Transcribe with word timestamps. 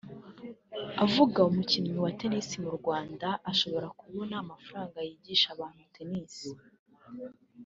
Avuga 1.03 1.47
umukinnyi 1.49 1.95
wa 2.03 2.11
Tennis 2.19 2.47
mu 2.63 2.71
Rwanda 2.77 3.27
ashobora 3.51 3.87
kubona 3.99 4.33
amafaranga 4.43 4.97
yigisha 5.07 5.47
abantu 5.55 5.83
Tennis 5.95 6.33